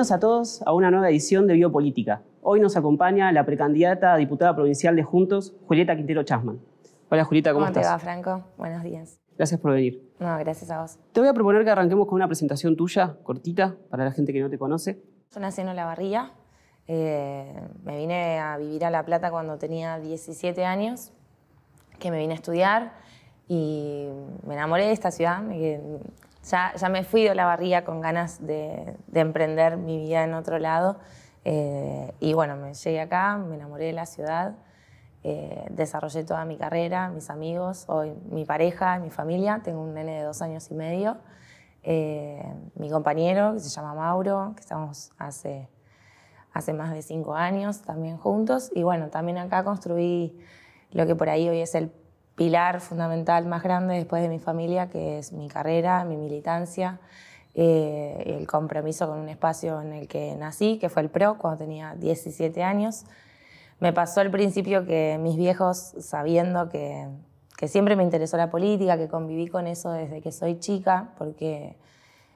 [0.00, 2.22] Bienvenidos a todos a una nueva edición de Biopolítica.
[2.40, 6.58] Hoy nos acompaña la precandidata a diputada provincial de Juntos, Julieta Quintero Chasman.
[7.10, 7.86] Hola Julieta, ¿cómo, estás?
[7.86, 8.44] ¿Cómo te va, Franco?
[8.56, 9.20] Buenos días.
[9.36, 10.10] Gracias por venir.
[10.18, 10.98] No, gracias a vos.
[11.12, 14.40] Te voy a proponer que arranquemos con una presentación tuya, cortita, para la gente que
[14.40, 15.02] no te conoce.
[15.34, 16.32] Yo nací en Olavarría.
[16.86, 17.52] Eh,
[17.84, 21.12] me vine a vivir a La Plata cuando tenía 17 años,
[21.98, 22.94] que me vine a estudiar
[23.48, 24.08] y
[24.46, 25.42] me enamoré de esta ciudad.
[26.44, 30.58] Ya, ya me fui de Olavarría con ganas de, de emprender mi vida en otro
[30.58, 30.98] lado.
[31.44, 34.56] Eh, y bueno, me llegué acá, me enamoré de la ciudad,
[35.22, 39.60] eh, desarrollé toda mi carrera, mis amigos, hoy mi pareja, mi familia.
[39.62, 41.18] Tengo un nene de dos años y medio.
[41.82, 42.42] Eh,
[42.74, 45.68] mi compañero, que se llama Mauro, que estamos hace,
[46.52, 48.70] hace más de cinco años también juntos.
[48.74, 50.38] Y bueno, también acá construí
[50.90, 51.92] lo que por ahí hoy es el
[52.40, 56.98] pilar fundamental más grande después de mi familia, que es mi carrera, mi militancia,
[57.52, 61.58] eh, el compromiso con un espacio en el que nací, que fue el PRO, cuando
[61.58, 63.04] tenía 17 años.
[63.78, 67.08] Me pasó al principio que mis viejos, sabiendo que,
[67.58, 71.76] que siempre me interesó la política, que conviví con eso desde que soy chica, porque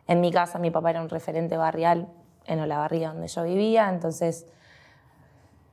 [0.06, 2.08] en mi casa mi papá era un referente barrial
[2.44, 4.44] en Olavarría donde yo vivía, entonces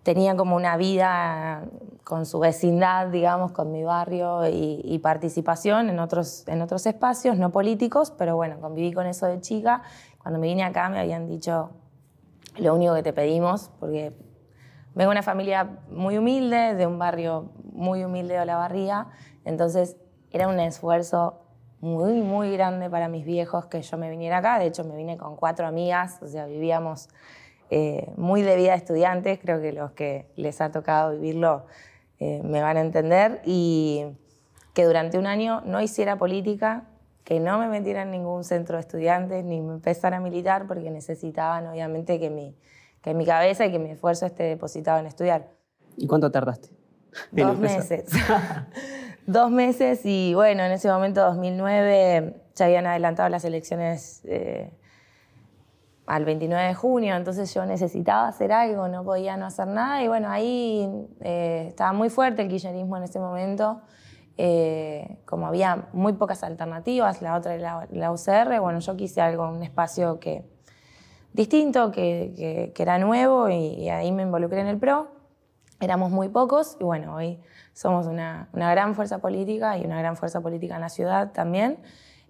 [0.04, 1.64] tenía como una vida
[2.04, 7.52] con su vecindad, digamos, con mi barrio y, participación en otros, en otros espacios, no
[7.52, 9.84] políticos, pero bueno, conviví con eso de chica.
[10.18, 11.72] Cuando me vine acá me habían dicho
[12.58, 14.12] lo único que te pedimos, porque
[14.94, 19.08] vengo de una familia muy humilde, de un barrio muy humilde de Olavarría,
[19.46, 19.98] entonces
[20.32, 21.42] era un esfuerzo
[21.80, 24.60] muy, muy grande para mis viejos que yo me viniera acá.
[24.60, 27.10] De hecho, me vine con cuatro amigas, o sea, vivíamos
[27.74, 31.66] eh, muy de vida de estudiantes, creo que los que les ha tocado vivirlo
[32.20, 34.06] eh, me van a entender, y
[34.74, 36.84] que durante un año no hiciera política,
[37.24, 40.92] que no me metiera en ningún centro de estudiantes, ni me empezara a militar, porque
[40.92, 42.58] necesitaban obviamente que mi,
[43.02, 45.48] que mi cabeza y que mi esfuerzo esté depositado en estudiar.
[45.96, 46.72] ¿Y cuánto tardaste?
[47.32, 48.10] Dos meses.
[49.26, 54.72] Dos meses y bueno, en ese momento, 2009, ya habían adelantado las elecciones eh,
[56.12, 60.10] al 29 de junio, entonces yo necesitaba hacer algo, no podía no hacer nada y
[60.10, 63.80] bueno, ahí eh, estaba muy fuerte el kirchnerismo en ese momento,
[64.38, 69.48] eh, como había muy pocas alternativas, la otra era la, UCR, bueno, yo quise algo,
[69.48, 70.44] un espacio que,
[71.32, 75.08] distinto, que, que, era nuevo y, ahí me involucré en el PRO,
[75.80, 77.40] éramos muy pocos y bueno, hoy
[77.72, 81.78] somos una, una gran fuerza política y una gran fuerza política en la ciudad también.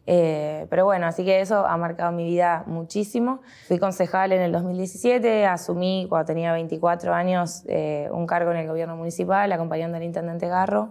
[0.08, 3.42] Eh, pero bueno, así que eso ha marcado mi vida muchísimo.
[3.68, 8.68] Fui concejal en el 2017, asumí cuando tenía 24 años eh, un cargo en el
[8.68, 10.90] gobierno municipal acompañando al intendente Garro,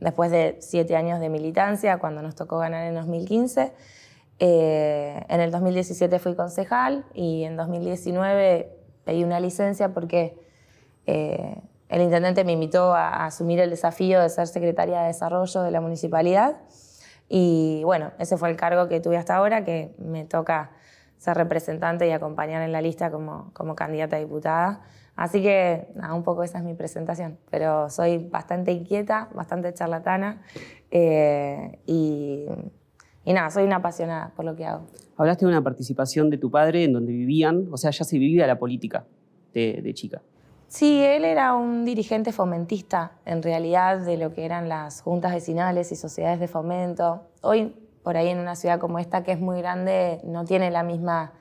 [0.00, 3.72] después de siete años de militancia, cuando nos tocó ganar en 2015.
[4.40, 8.70] Eh, en el 2017 fui concejal y en 2019
[9.04, 10.42] pedí una licencia porque
[11.06, 15.82] el intendente me invitó a asumir el desafío de ser secretaria de Desarrollo de la
[15.82, 16.56] municipalidad.
[17.28, 20.70] Y bueno, ese fue el cargo que tuve hasta ahora, que me toca
[21.18, 24.82] ser representante y acompañar en la lista como, como candidata a diputada.
[25.16, 27.38] Así que, nada, un poco esa es mi presentación.
[27.50, 30.42] Pero soy bastante inquieta, bastante charlatana
[30.90, 32.46] eh, y,
[33.24, 34.86] y, nada, soy una apasionada por lo que hago.
[35.16, 38.46] Hablaste de una participación de tu padre en donde vivían, o sea, ya se vivía
[38.46, 39.06] la política
[39.52, 40.20] de, de chica.
[40.74, 45.92] Sí, él era un dirigente fomentista, en realidad, de lo que eran las juntas vecinales
[45.92, 47.28] y sociedades de fomento.
[47.42, 50.82] Hoy, por ahí en una ciudad como esta, que es muy grande, no tiene la
[50.82, 51.32] misma,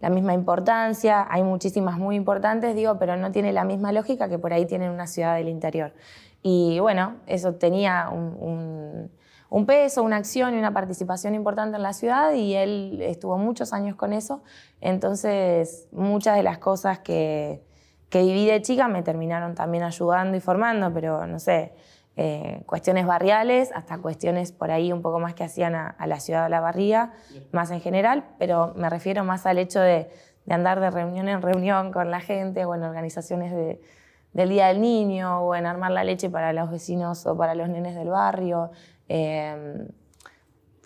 [0.00, 1.26] la misma importancia.
[1.30, 4.90] Hay muchísimas muy importantes, digo, pero no tiene la misma lógica que por ahí tiene
[4.90, 5.94] una ciudad del interior.
[6.42, 9.10] Y bueno, eso tenía un,
[9.48, 13.72] un peso, una acción y una participación importante en la ciudad y él estuvo muchos
[13.72, 14.42] años con eso.
[14.82, 17.65] Entonces, muchas de las cosas que
[18.08, 21.72] que viví de chica me terminaron también ayudando y formando, pero no sé,
[22.18, 26.44] eh, cuestiones barriales hasta cuestiones por ahí un poco más que hacían a, la ciudad
[26.44, 27.12] de la barría,
[27.52, 30.08] más en general, pero me refiero más al hecho de,
[30.48, 33.52] andar de reunión en reunión con la gente o en organizaciones
[34.32, 37.68] del Día del Niño o en armar la leche para los vecinos o para los
[37.68, 38.70] nenes del barrio.
[39.08, 39.88] Em,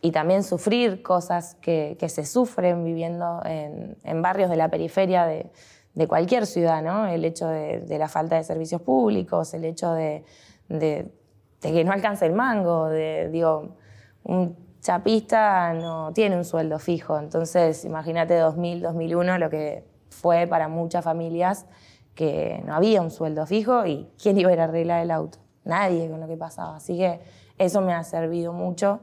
[0.02, 5.50] y también sufrir cosas que, se sufren viviendo en, en barrios de la periferia de,
[5.94, 7.06] de cualquier ciudad, ¿no?
[7.06, 10.24] El hecho de, la falta de servicios públicos, el hecho de,
[10.68, 13.76] que no alcanza el mango, de, digo,
[14.22, 20.68] un chapista no tiene un sueldo fijo, entonces imagínate 2000, 2001 lo que fue para
[20.68, 21.66] muchas familias
[22.14, 25.38] que no había un sueldo fijo y quién iba a ir a arreglar el auto,
[25.64, 27.20] nadie con lo que pasaba, así que
[27.58, 29.00] eso me ha servido mucho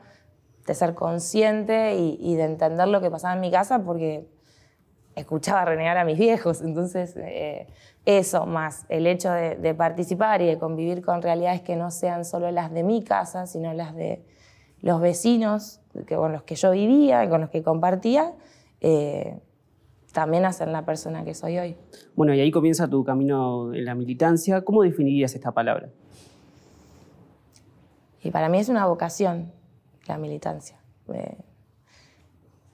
[0.65, 4.27] de ser consciente y de entender lo que pasaba en mi casa porque
[5.17, 6.61] escuchaba renegar a mis viejos.
[6.61, 7.67] Entonces, eh,
[8.05, 12.51] eso más el hecho de, participar y de convivir con realidades que no sean solo
[12.51, 14.23] las de mi casa, sino las de
[14.81, 18.33] los vecinos que, con los que yo vivía y con los que compartía,
[18.79, 19.39] eh,
[20.13, 21.75] también hacen la persona que soy hoy.
[22.15, 24.63] Bueno, y ahí comienza tu camino en la militancia.
[24.63, 25.89] ¿Cómo definirías esta palabra?
[28.23, 29.51] Y para mí es una vocación
[30.07, 30.77] la militancia.
[31.13, 31.37] Eh,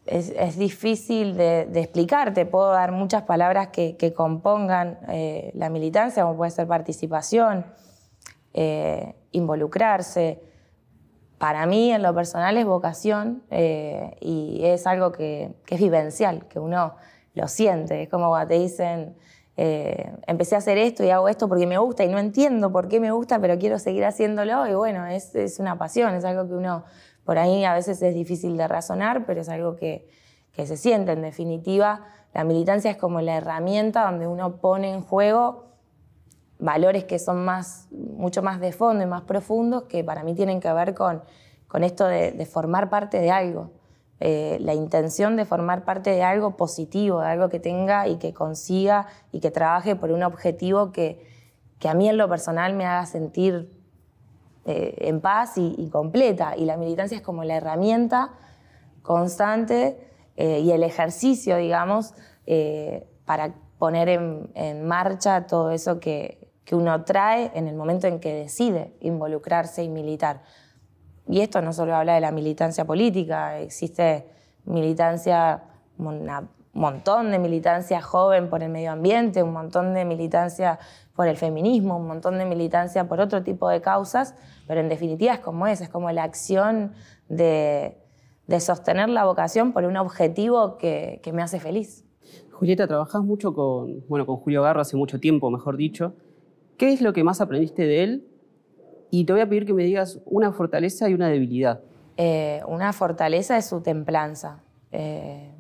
[0.06, 6.38] es, difícil de, explicar, te puedo dar muchas palabras que, compongan eh, la militancia, como
[6.38, 7.66] puede ser participación,
[8.54, 10.42] eh, involucrarse.
[11.38, 13.44] Para mí, en lo personal, es vocación
[14.22, 16.96] y es algo que, que, es vivencial, que uno
[17.34, 18.04] lo siente.
[18.04, 19.16] Es como cuando te dicen,
[19.56, 22.88] eh, empecé a hacer esto y hago esto porque me gusta y no entiendo por
[22.88, 26.48] qué me gusta, pero quiero seguir haciéndolo y bueno, es, es una pasión, es algo
[26.48, 26.84] que uno
[27.26, 30.08] por ahí a veces es difícil de razonar, pero es algo que,
[30.52, 31.12] que se siente.
[31.14, 35.66] En definitiva, la militancia es como la herramienta donde uno pone en juego
[36.60, 40.60] valores que son más, mucho más de fondo y más profundos, que para mí tienen
[40.60, 41.22] que ver con,
[41.68, 43.72] con esto de, formar parte de algo.
[44.20, 48.34] Eh, la intención de formar parte de algo positivo, de algo que tenga y que
[48.34, 51.26] consiga y que trabaje por un objetivo que,
[51.80, 53.83] que a mí en lo personal me haga sentir
[54.66, 56.56] eh, en paz y, completa.
[56.58, 58.32] Y la militancia es como la herramienta
[59.02, 62.14] constante eh, y el ejercicio, digamos,
[63.26, 68.20] para poner en, en, marcha todo eso que, que uno trae en el momento en
[68.20, 70.42] que decide involucrarse y militar.
[71.28, 74.28] Y esto no solo habla de la militancia política, existe
[74.66, 75.64] militancia,
[76.74, 80.80] un montón de militancia joven por el medio ambiente, un montón de militancia
[81.16, 84.36] por el feminismo, un montón de militancia por otro tipo de causas,
[84.68, 86.94] pero en definitiva es como es, es como la acción
[87.30, 87.98] de,
[88.60, 92.06] sostener la vocación por un objetivo que, me hace feliz.
[92.52, 96.14] Julieta, trabajás mucho con, bueno, con Julio Garro hace mucho tiempo, mejor dicho.
[96.78, 98.28] ¿Qué es lo que más aprendiste de él
[99.16, 101.82] y te voy a pedir que me digas una fortaleza y una debilidad.
[102.18, 104.64] Eh, una fortaleza es su templanza.
[104.92, 105.53] Eh,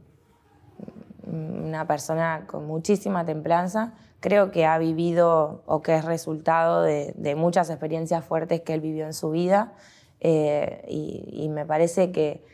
[1.25, 3.93] una persona con muchísima templanza.
[4.19, 9.05] Creo que ha vivido o que es resultado de, muchas experiencias fuertes que él vivió
[9.05, 9.73] en su vida.
[10.19, 12.45] Eh, y, me parece que,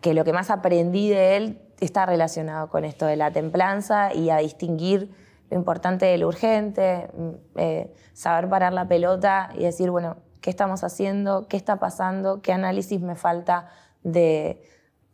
[0.00, 4.30] que lo que más aprendí de él está relacionado con esto de la templanza y
[4.30, 5.10] a distinguir
[5.50, 10.50] lo importante de lo urgente, mm, eh, saber parar la pelota y decir, bueno, ¿qué
[10.50, 11.46] estamos haciendo?
[11.48, 12.40] ¿Qué está pasando?
[12.40, 13.68] ¿Qué análisis me falta
[14.02, 14.62] de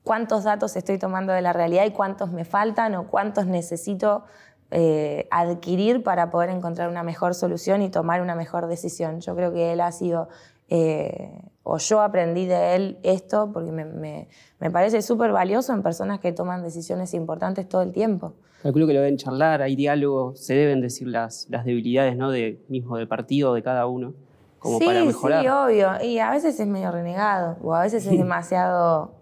[0.08, 4.24] cuántos datos estoy tomando de la realidad y cuántos me faltan o cuántos necesito
[4.70, 9.20] eh, adquirir para poder encontrar una mejor solución y tomar una mejor decisión?
[9.20, 10.30] Yo creo que él ha sido...
[10.70, 11.30] Eh,
[11.62, 16.32] o yo aprendí de él esto porque me, me parece súper valioso en personas que
[16.32, 18.32] toman decisiones importantes todo el tiempo.
[18.62, 22.30] Calculo que lo deben charlar, hay diálogo, se deben decir las, las debilidades ¿no?
[22.30, 24.14] de, mismo del partido, de cada uno,
[24.58, 25.42] como para mejorar.
[25.42, 26.02] Sí, obvio.
[26.02, 29.17] Y a veces es medio renegado, o a veces es demasiado.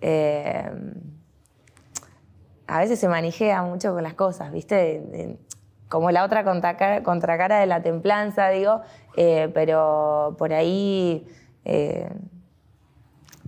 [0.00, 0.70] Eh,
[2.66, 5.38] a veces se manijea mucho con las cosas, ¿viste?
[5.88, 8.82] Como la otra contracara, de la templanza, digo,
[9.16, 11.26] eh, pero por ahí.
[11.64, 12.08] Eh,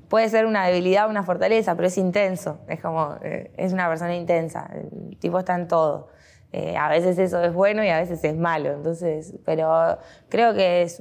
[0.08, 2.58] puede ser una debilidad una fortaleza, pero es intenso.
[2.68, 4.68] Es como, es una persona intensa.
[4.74, 6.08] El tipo está en todo.
[6.78, 8.72] A veces eso es bueno y a veces es malo.
[8.72, 11.00] Entonces, pero creo que es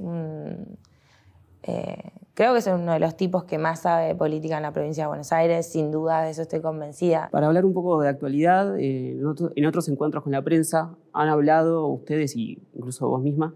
[1.63, 4.71] eh, creo que es uno de los tipos que más sabe de política en la
[4.71, 7.29] provincia de Buenos Aires, sin duda, de eso estoy convencida.
[7.31, 12.35] Para hablar un poco de actualidad, en, otros encuentros con la prensa han hablado ustedes
[12.35, 13.53] y incluso vos misma,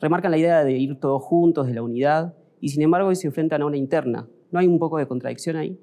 [0.00, 3.26] remarcan la idea de ir todos juntos, de la unidad, y sin embargo hoy se
[3.26, 5.80] enfrentan a una interna, ¿No hay un poco de contradicción ahí?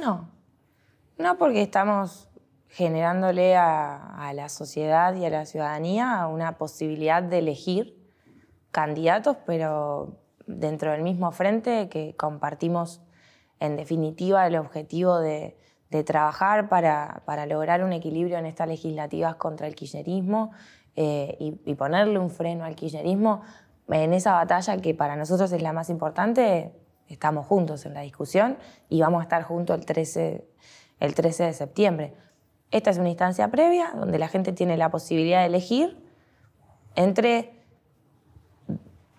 [0.00, 0.28] No,
[1.18, 2.28] no porque estamos
[2.68, 7.96] generándole a, la sociedad y a la ciudadanía una posibilidad de elegir
[8.70, 10.20] candidatos, pero
[10.58, 13.00] dentro del mismo frente que compartimos
[13.60, 15.56] en definitiva el objetivo de,
[16.06, 20.52] trabajar para, lograr un equilibrio en estas legislativas contra el kirchnerismo
[20.96, 23.42] eh, y, y, ponerle un freno al kirchnerismo
[23.88, 26.72] en esa batalla que para nosotros es la más importante,
[27.08, 28.56] estamos juntos en la discusión
[28.88, 30.48] y vamos a estar juntos el 13,
[31.00, 32.14] el 13 de septiembre.
[32.70, 36.00] Esta es una instancia previa donde la gente tiene la posibilidad de elegir
[36.94, 37.59] entre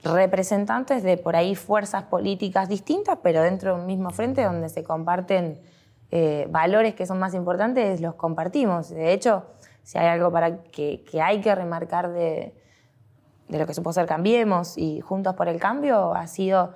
[0.03, 4.84] representantes de por ahí fuerzas políticas distintas, pero dentro de un mismo frente donde se
[4.84, 5.60] comparten
[6.12, 8.89] eh, valores que son más importantes, los compartimos.
[8.89, 9.46] De hecho,
[9.84, 12.53] si hay algo para que, hay que remarcar de,
[13.48, 16.74] de lo que supo ser Cambiemos y Juntos por el Cambio, ha sido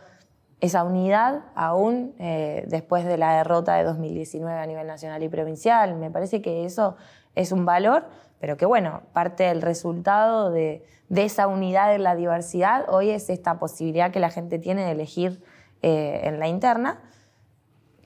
[0.62, 5.96] esa unidad aún eh, después de la derrota de 2019 a nivel nacional y provincial.
[5.96, 6.96] Me parece que eso
[7.36, 8.06] es un valor,
[8.40, 13.60] pero que bueno, parte del resultado de, esa unidad en la diversidad hoy es esta
[13.60, 15.44] posibilidad que la gente tiene de elegir
[15.82, 17.00] eh, en la interna.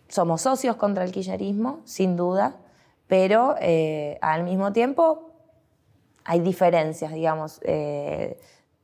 [0.07, 2.57] Somos socios contra el kirchnerismo, sin duda,
[3.07, 5.31] pero eh, al mismo tiempo
[6.25, 7.61] hay diferencias, digamos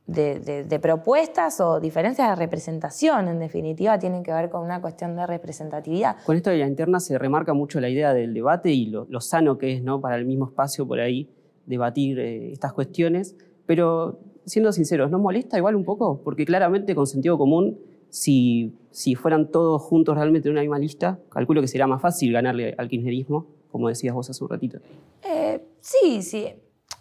[0.06, 5.26] de, propuestas o diferencias de representación, en definitiva, tienen que ver con una cuestión de
[5.26, 6.16] representatividad.
[6.24, 9.58] Con esto de la interna se remarca mucho la idea del debate y lo, sano
[9.58, 10.00] que es ¿no?
[10.00, 11.28] para el mismo espacio por ahí
[11.66, 13.34] debatir eh, estas cuestiones,
[13.66, 16.20] pero siendo sinceros, ¿nos molesta igual un poco?
[16.22, 21.18] Porque claramente con sentido común, si, si fueran todos juntos realmente en una misma lista,
[21.28, 24.78] calculo que sería más fácil ganarle al kirchnerismo, como decías vos hace un ratito.
[25.24, 26.46] Eh, sí, sí.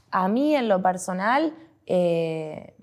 [0.10, 1.54] A mí en lo personal...
[1.86, 2.75] Eh,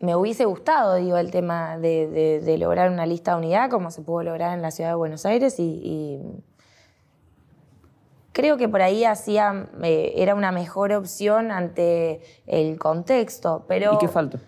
[0.00, 4.22] me hubiese gustado, digo, el tema de, lograr una lista de unidad como se pudo
[4.22, 6.20] lograr en la ciudad de Buenos Aires y,
[8.32, 13.64] creo que por ahí hacía, eh, era una mejor opción ante el contexto.
[13.68, 14.38] Pero, ¿Y qué falta?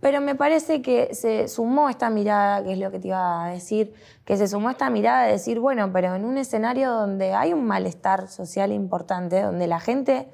[0.00, 3.48] Pero me parece que se sumó esta mirada, que es lo que te iba a
[3.50, 3.94] decir,
[4.24, 7.64] que se sumó esta mirada de decir, bueno, pero en un escenario donde hay un
[7.64, 10.28] malestar social importante, donde la gente,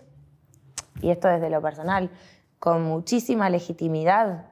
[1.00, 2.10] y esto desde lo personal,
[2.58, 4.46] con muchísima legitimidad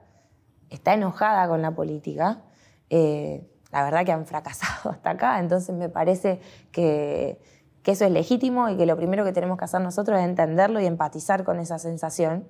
[0.70, 2.42] está enojada con la política.
[2.90, 6.40] Eh, la verdad que han fracasado hasta acá, entonces me parece
[6.72, 7.40] que,
[7.84, 10.86] eso es legítimo y que lo primero que tenemos que hacer nosotros es entenderlo y
[10.86, 12.44] empatizar con esa sensación.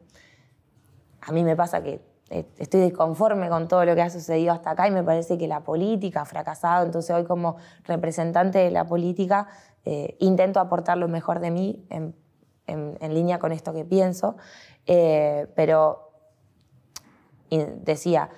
[1.20, 4.70] A mí me pasa que eh, estoy desconforme con todo lo que ha sucedido hasta
[4.70, 8.87] acá y me parece que la política ha fracasado, entonces hoy como representante de la
[8.87, 9.49] política
[9.85, 12.14] eh, intento aportar lo mejor de mí en,
[12.99, 14.37] línea con esto que pienso,
[14.87, 16.06] pero
[17.50, 18.31] decía,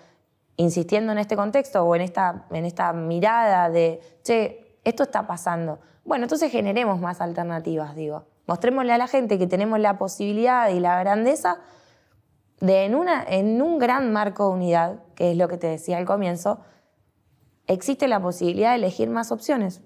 [0.56, 5.78] insistiendo en este contexto o en esta, en esta mirada de, che, esto está pasando.
[6.04, 8.24] Bueno, entonces generemos más alternativas, digo.
[8.46, 11.58] Mostrémosle a la gente que tenemos la posibilidad y la grandeza
[12.60, 15.98] de en, una, en un gran marco de unidad, que es lo que te decía
[15.98, 16.58] al comienzo,
[17.66, 19.82] existe la posibilidad de elegir más opciones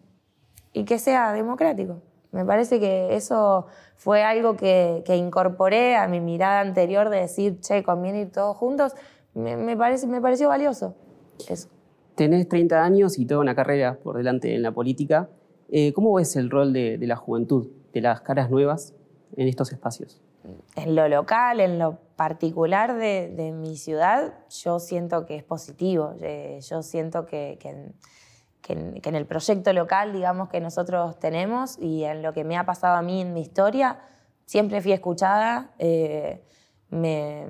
[0.73, 2.00] y que sea democrático.
[2.31, 7.83] Me parece que eso fue algo que, incorporé a mi mirada anterior de decir, che,
[7.83, 8.95] conviene ir todos juntos.
[9.35, 10.95] Me, parece, me pareció valioso
[11.49, 11.69] eso.
[12.15, 15.29] Tenés 30 años y toda una carrera por delante en la política.
[15.71, 18.95] Eh, ¿Cómo ves el rol de, la juventud, de las caras nuevas
[19.37, 20.21] en estos espacios?
[20.77, 26.15] En lo local, en lo particular de, mi ciudad, yo siento que es positivo.
[26.21, 27.93] Eh, yo siento que, que
[28.62, 32.65] que en, el proyecto local, digamos, que nosotros tenemos y en lo que me ha
[32.65, 33.99] pasado a mí en mi historia,
[34.47, 35.73] siempre fui escuchada.
[35.79, 36.43] Eh,
[36.91, 37.47] me,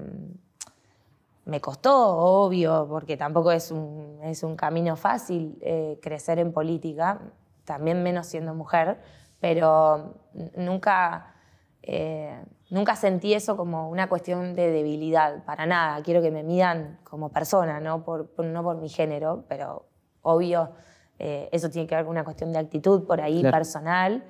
[1.44, 7.20] me, costó, obvio, porque tampoco es un, es un camino fácil eh, crecer en política,
[7.64, 9.00] también menos siendo mujer,
[9.40, 10.14] pero
[10.56, 11.34] nunca,
[11.82, 16.02] eh, nunca sentí eso como una cuestión de debilidad, para nada.
[16.02, 19.87] Quiero que me midan como persona, no por, no por mi género, pero
[20.22, 20.70] obvio
[21.18, 24.25] eh, eso tiene que ver con una cuestión de actitud por ahí personal.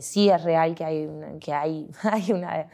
[0.00, 1.10] Sí es real que hay,
[1.40, 2.68] que hay, hay una,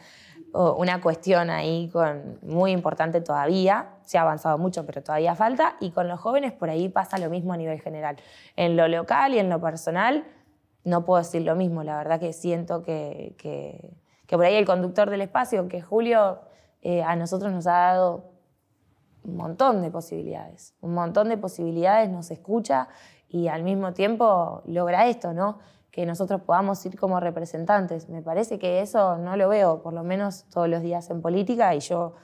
[0.53, 3.89] una cuestión ahí con, muy importante todavía.
[4.03, 5.75] Se ha avanzado mucho, pero todavía falta.
[5.79, 8.17] Y con los jóvenes por ahí pasa lo mismo a nivel general.
[8.55, 10.25] En lo local y en lo personal
[10.83, 11.83] no puedo decir lo mismo.
[11.83, 13.95] La verdad que siento que, que,
[14.29, 16.39] por ahí el conductor del espacio, que Julio
[16.81, 18.31] eh, a nosotros nos ha dado
[19.23, 20.75] un montón de posibilidades.
[20.81, 22.89] Un montón de posibilidades, nos escucha
[23.27, 25.59] y al mismo tiempo logra esto, ¿no?
[25.93, 28.09] Que nosotros podamos ir como representantes.
[28.09, 31.73] Me parece que eso no lo veo, por lo menos todos los días en política,
[31.75, 32.15] y yo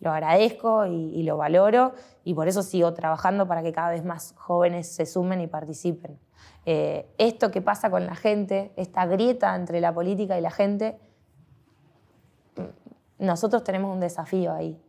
[0.00, 1.92] lo agradezco y, lo valoro,
[2.24, 6.18] y por eso sigo trabajando para que cada vez más jóvenes se sumen y participen.
[6.64, 10.98] Eh, esto que pasa con la gente, esta grieta entre la política y la gente,
[13.18, 14.80] nosotros tenemos un desafío ahí,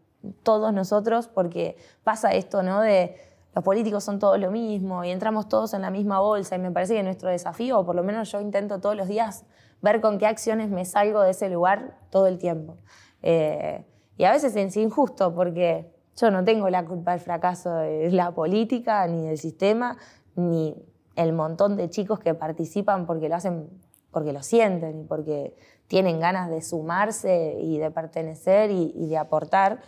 [0.43, 2.79] todos nosotros, porque pasa esto, ¿no?
[2.79, 3.17] De
[3.55, 6.71] los políticos son todos lo mismo y entramos todos en la misma bolsa y me
[6.71, 9.45] parece que nuestro desafío, o por lo menos yo intento todos los días
[9.81, 12.77] ver con qué acciones me salgo de ese lugar todo el tiempo.
[13.21, 13.85] Eh,
[14.17, 18.31] y a veces es injusto porque yo no tengo la culpa del fracaso de la
[18.31, 19.97] política, ni del sistema,
[20.35, 20.75] ni
[21.15, 23.69] el montón de chicos que participan porque lo hacen,
[24.11, 25.55] porque lo sienten y porque
[25.87, 29.79] tienen ganas de sumarse y de pertenecer y de aportar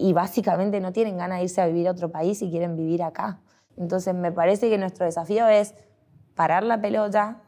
[0.00, 3.02] y básicamente no tienen ganas de irse a vivir a otro país y quieren vivir
[3.02, 3.38] acá.
[3.76, 5.74] Entonces me parece que nuestro desafío es
[6.34, 7.42] parar la pelota,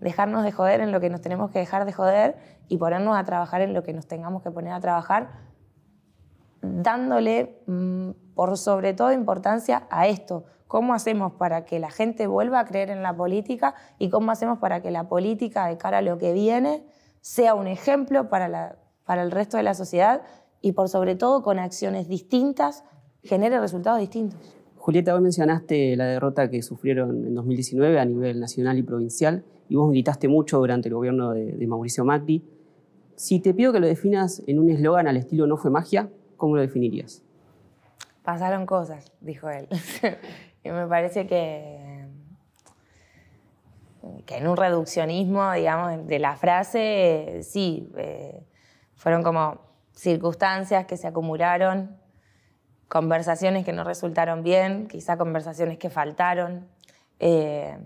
[0.00, 2.36] dejarnos de joder en lo que nos tenemos que dejar de joder
[2.66, 5.32] y ponernos a trabajar en lo que nos tengamos que poner a trabajar,
[6.62, 10.44] dándole mm, por sobre todo importancia a esto.
[10.66, 14.58] ¿Cómo hacemos para que la gente vuelva a creer en la política y cómo hacemos
[14.58, 16.86] para que la política de cara a lo que viene
[17.20, 20.22] sea un ejemplo para, la, para el resto de la sociedad
[20.60, 22.84] y por sobre todo con acciones distintas
[23.22, 24.38] genere resultados distintos?
[24.76, 29.76] Julieta, vos mencionaste la derrota que sufrieron en 2019 a nivel nacional y provincial y
[29.76, 32.42] vos militaste mucho durante el gobierno de, de Mauricio Macri.
[33.14, 36.56] Si te pido que lo definas en un eslogan al estilo no fue magia, ¿cómo
[36.56, 37.22] lo definirías?
[38.22, 39.68] Pasaron cosas, dijo él.
[40.64, 42.06] y me parece que,
[44.24, 48.42] que en un reduccionismo, digamos, de la frase, sí, eh,
[48.94, 49.67] fueron como
[49.98, 51.98] circunstancias que se acumularon,
[52.86, 56.68] conversaciones que no resultaron bien, quizá conversaciones que faltaron,
[57.18, 57.76] eh,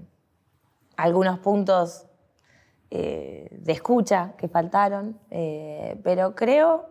[0.96, 2.06] algunos puntos
[2.90, 5.18] eh, de escucha que faltaron,
[6.02, 6.90] pero creo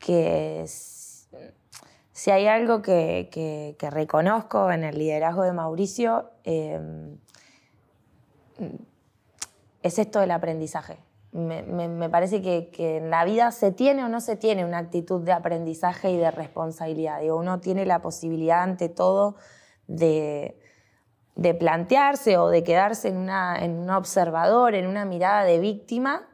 [0.00, 6.30] que si hay algo que, reconozco en el liderazgo de Mauricio,
[9.82, 10.98] es esto del aprendizaje.
[11.32, 15.32] Me, parece que, en la vida se tiene o no se tiene una actitud de
[15.32, 17.22] aprendizaje y de responsabilidad.
[17.32, 19.36] Uno tiene la posibilidad ante todo
[19.86, 20.58] de,
[21.58, 26.28] plantearse o de quedarse en, en un observador, en una mirada de víctima,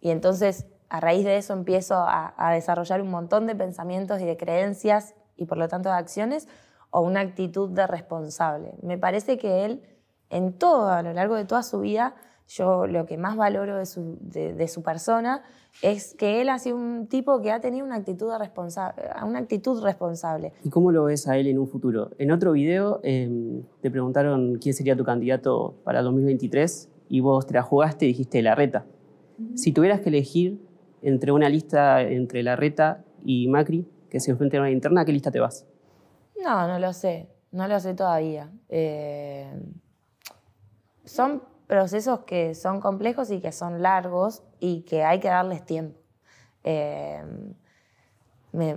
[0.00, 4.36] y entonces a raíz de eso empiezo a, desarrollar un montón de pensamientos y de
[4.36, 6.48] creencias y por lo tanto de acciones
[6.90, 8.74] o una actitud de responsable.
[8.82, 9.82] Me parece que él,
[10.30, 12.14] en todo, a lo largo de toda su vida,
[12.48, 15.42] yo lo que más valoro de su, de, su persona
[15.82, 18.30] es que él ha sido un tipo que ha tenido una actitud,
[19.22, 20.52] una actitud responsable.
[20.62, 22.10] ¿Y cómo lo ves a él en un futuro?
[22.18, 27.54] En otro video em, te preguntaron quién sería tu candidato para 2023 y vos te
[27.54, 28.86] la jugaste y dijiste la reta.
[29.54, 30.60] Si tuvieras que elegir
[31.02, 35.12] entre una lista entre Larreta y Macri que se enfrenten a una interna, ¿a qué
[35.12, 35.66] lista te vas?
[36.42, 38.50] No, no lo sé, no lo sé todavía.
[38.68, 39.52] Eh,
[41.04, 45.98] son procesos que son complejos y que son largos y que hay que darles tiempo.
[46.64, 47.22] Eh,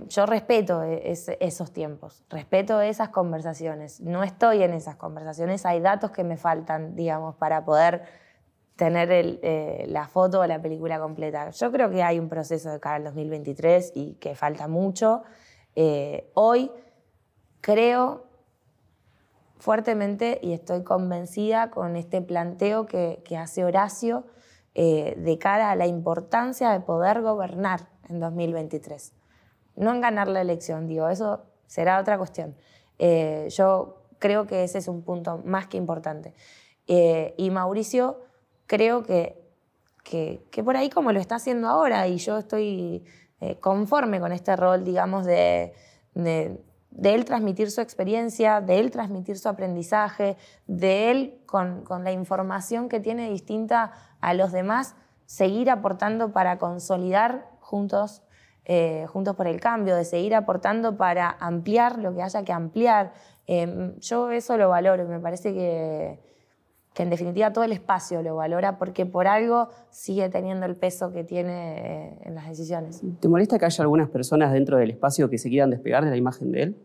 [0.08, 4.02] yo respeto e, esos tiempos, respeto esas conversaciones.
[4.02, 8.04] No estoy en esas conversaciones, hay datos que me faltan, digamos, para poder
[8.76, 11.50] tener eh, la foto o la película completa.
[11.52, 15.24] Yo creo que hay un proceso de cara al 2023 y que falta mucho.
[15.76, 16.72] Eh, hoy
[17.62, 18.29] creo
[19.60, 24.26] fuertemente y estoy convencida con este planteo que, hace Horacio
[24.74, 29.14] eh, de cara a la importancia de poder gobernar en 2023.
[29.76, 32.56] No en ganar la elección, digo, eso será otra cuestión.
[33.50, 36.34] yo creo que ese es un punto más que importante.
[36.88, 38.20] y Mauricio
[38.70, 39.40] creo que,
[40.04, 43.04] que, por ahí como lo está haciendo ahora y yo estoy
[43.42, 45.74] eh, conforme con este rol, digamos, de,
[47.04, 52.90] él transmitir su experiencia, de él transmitir su aprendizaje, de él con, con la información
[52.90, 58.24] que tiene distinta a los demás, seguir aportando para consolidar juntos
[58.72, 63.14] eh, Juntos por el Cambio, de seguir aportando para ampliar lo que haya que ampliar.
[63.48, 66.20] Eh, yo eso lo valoro, me parece que,
[67.00, 71.14] que en definitiva todo el espacio lo valora porque por algo sigue teniendo el peso
[71.14, 73.02] que tiene eh, en las decisiones.
[73.22, 76.18] ¿Te molesta que haya algunas personas dentro del espacio que se quieran despegar de la
[76.18, 76.78] imagen de él?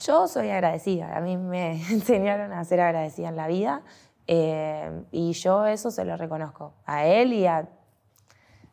[0.00, 3.80] Yo soy agradecida, a mí me enseñaron a ser agradecida en la vida
[4.26, 7.66] eh, y yo eso se lo reconozco a él y a,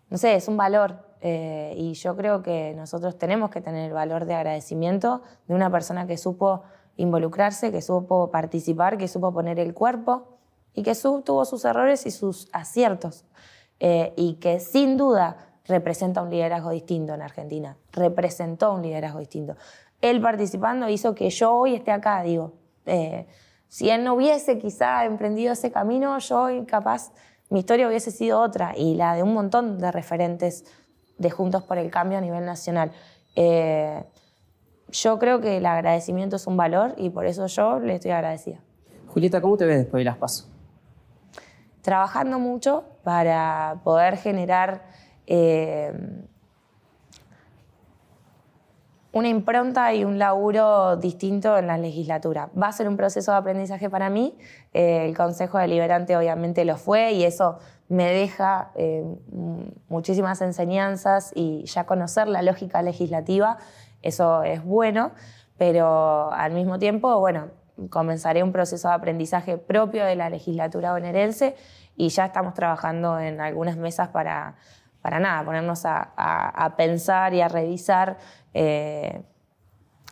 [0.10, 3.93] no sé, es un valor eh, y yo creo que nosotros tenemos que tener el
[3.93, 6.63] valor de agradecimiento de una persona que supo
[6.97, 10.38] involucrarse, que supo participar, que supo poner el cuerpo
[10.73, 13.25] y que tuvo sus errores y sus aciertos.
[13.79, 19.58] Eh, y que sin duda representa un liderazgo distinto en Argentina, representó un liderazgo distinto.
[19.99, 22.53] Él participando hizo que yo hoy esté acá, digo.
[22.86, 23.27] Eh,
[23.67, 27.12] si él no hubiese quizá emprendido ese camino, yo capaz
[27.49, 30.63] mi historia hubiese sido otra y la de un montón de referentes
[31.17, 32.91] de Juntos por el Cambio a nivel nacional.
[33.36, 34.03] Eh,
[34.89, 38.60] yo creo que el agradecimiento es un valor y por eso yo le estoy agradecida.
[39.08, 40.50] Julieta, ¿cómo te ves después de las pasos?
[41.82, 44.84] Trabajando mucho para poder generar
[45.28, 45.93] eh,
[49.15, 52.50] una impronta y un laburo distinto en la legislatura.
[52.62, 54.38] Va a ser un proceso de aprendizaje para mí.
[54.74, 59.06] Eh, el Consejo Deliberante obviamente lo fue y eso me deja eh,
[59.88, 63.58] muchísimas enseñanzas y ya conocer la lógica legislativa
[64.06, 65.12] eso es bueno,
[65.58, 67.50] pero al mismo tiempo, bueno,
[67.89, 71.56] comenzaré un proceso de aprendizaje propio de la legislatura bonaerense
[71.96, 74.56] y ya estamos trabajando en algunas mesas para,
[75.02, 78.18] para nada, ponernos a, pensar y a revisar
[78.54, 79.22] eh,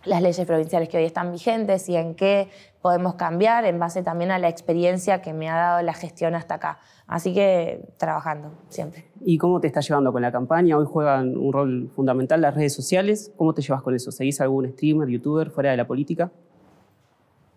[0.06, 2.50] las leyes provinciales que hoy están vigentes y en qué
[2.82, 6.56] podemos cambiar en base también a la experiencia que me ha dado la gestión hasta
[6.56, 6.80] acá.
[7.08, 9.06] Así que trabajando siempre.
[9.22, 10.78] ¿Y cómo te estás llevando con la campaña?
[10.78, 13.32] Hoy juegan un rol fundamental las redes sociales.
[13.38, 14.12] ¿Cómo te llevas con eso?
[14.12, 16.32] ¿Seguís algún streamer, youtuber fuera de la política?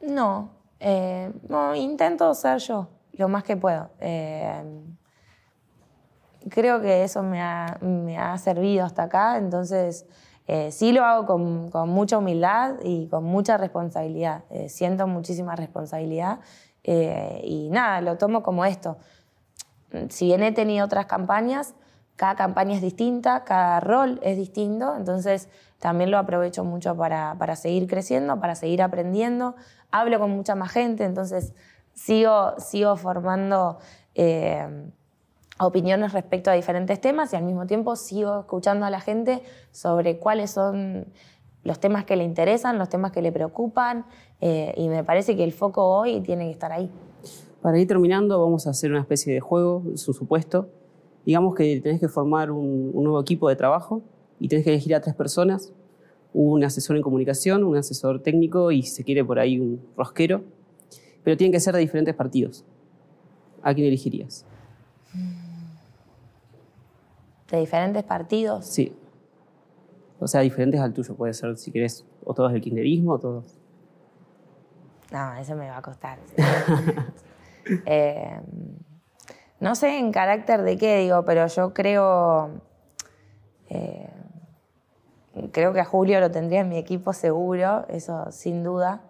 [0.00, 3.90] No, eh, no intento ser yo lo más que puedo.
[4.00, 4.62] Eh,
[6.48, 10.06] creo que eso me ha, me ha servido hasta acá, entonces
[10.48, 14.44] eh, sí lo hago con, mucha humildad y con mucha responsabilidad.
[14.50, 16.40] Eh, siento muchísima responsabilidad
[16.84, 18.96] eh, y nada, lo tomo como esto.
[20.08, 21.74] Si bien he tenido otras campañas,
[22.14, 27.56] cada campaña es distinta, cada rol es distinto, entonces también lo aprovecho mucho para, para
[27.56, 29.56] seguir creciendo, para seguir aprendiendo.
[29.90, 31.54] Hablo con mucha más gente, entonces
[31.92, 33.78] sigo, sigo formando
[35.58, 40.18] opiniones respecto a diferentes temas y al mismo tiempo sigo escuchando a la gente sobre
[40.18, 41.06] cuáles son
[41.64, 44.06] los temas que le interesan, los temas que le preocupan
[44.40, 46.90] eh, y me parece que el foco hoy tiene que estar ahí.
[47.62, 50.68] Para ir terminando vamos a hacer una especie de juego, es un supuesto.
[51.24, 54.02] Digamos que tenés que formar un, un nuevo equipo de trabajo
[54.38, 55.72] y tenés que elegir a tres personas,
[56.32, 60.44] un asesor en comunicación, un asesor técnico y si se quiere por ahí un rosquero,
[61.24, 62.64] pero tienen que ser de diferentes partidos.
[63.62, 64.46] ¿A quién elegirías?
[67.48, 68.66] De diferentes partidos.
[68.66, 68.96] Sí.
[70.18, 73.58] O sea, diferentes al tuyo, puede ser, si querés, o todos del kirchnerismo o todos.
[75.12, 76.18] No, eso me va a costar.
[77.84, 78.40] Eh,
[79.58, 82.60] no sé en carácter de qué digo, pero yo creo.
[83.68, 84.08] Eh,
[85.50, 89.00] creo que a Julio lo tendría en mi equipo seguro, eso sin duda.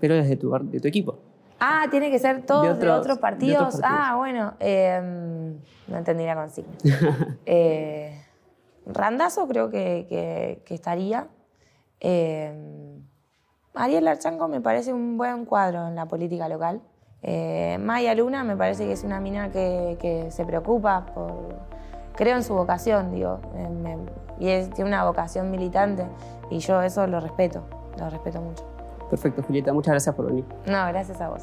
[0.00, 1.18] Pero desde tu, de tu equipo.
[1.58, 3.80] Ah, tiene que ser todos de, otros, partidos?
[3.82, 4.54] Ah, bueno.
[4.60, 6.72] Em, no entendí la consigna.
[7.46, 8.22] eh,
[8.86, 11.28] Randazo creo que, estaría.
[12.00, 13.02] Em,
[13.74, 16.80] Ariel Archanco me parece un buen cuadro en la política local.
[17.22, 21.56] Eh, Maya Luna me parece que es una mina que, se preocupa por.
[22.14, 23.40] Creo en su vocación, digo.
[24.38, 26.06] y tiene una vocación militante
[26.50, 27.64] y yo eso lo respeto,
[27.98, 28.75] lo respeto mucho.
[29.10, 29.72] Perfecto, Julieta.
[29.72, 30.44] Muchas gracias por venir.
[30.66, 31.42] No, gracias a vos.